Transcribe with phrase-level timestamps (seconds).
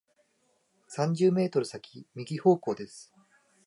[0.87, 3.13] 三十メートル先、右方向です。